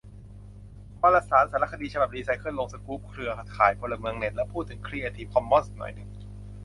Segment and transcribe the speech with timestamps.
[1.01, 6.09] วารสาร 'สารคดี' ฉบับ 'รีไซเคิล' ลงสกู๊ป เครือข่ายพลเมืองเน็ต และพูดถึงครีเอทีฟคอมมอนส์หน่อยนึง